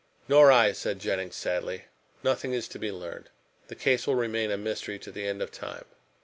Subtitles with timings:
[0.27, 1.85] "Nor I," said Jennings sadly,
[2.23, 3.29] "nothing is to be learned.
[3.67, 5.85] The case will remain a mystery to the end of time."